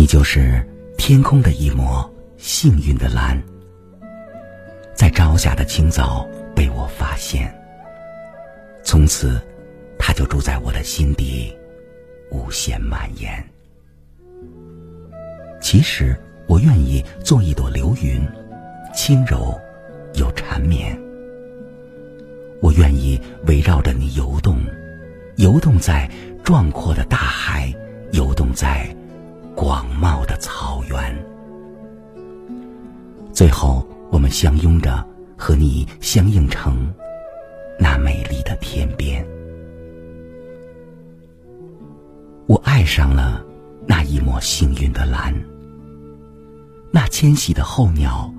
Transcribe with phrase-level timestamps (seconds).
[0.00, 3.38] 你就是天空的一抹幸运的蓝，
[4.94, 6.26] 在朝霞的清早
[6.56, 7.54] 被我发现，
[8.82, 9.38] 从此，
[9.98, 11.54] 它就住在我的心底，
[12.30, 13.46] 无限蔓延。
[15.60, 18.26] 其实，我愿意做一朵流云，
[18.94, 19.54] 轻柔
[20.14, 20.98] 又缠绵。
[22.62, 24.60] 我愿意围绕着你游动，
[25.36, 26.10] 游动在
[26.42, 27.70] 壮阔的大海，
[28.12, 28.88] 游动在
[29.60, 31.14] 广袤的草原。
[33.30, 36.90] 最后，我们相拥着，和你相映成
[37.78, 39.22] 那美丽的天边。
[42.46, 43.44] 我爱上了
[43.86, 45.30] 那一抹幸运的蓝。
[46.90, 48.32] 那迁徙的候鸟，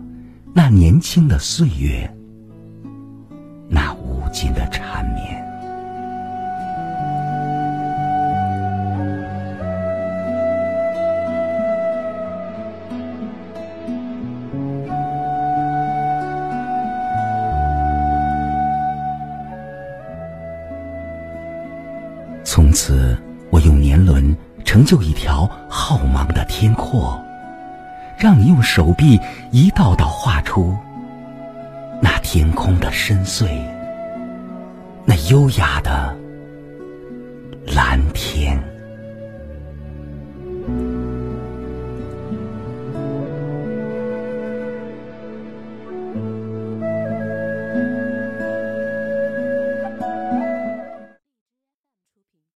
[0.56, 2.12] 那年轻的岁月，
[22.54, 23.18] 从此，
[23.50, 24.36] 我用年轮
[24.66, 27.18] 成就一条浩茫的天阔。
[28.18, 29.18] 让你用手臂
[29.52, 30.78] 一道道画出
[32.02, 33.48] 那天空的深邃，
[35.06, 36.14] 那优雅的。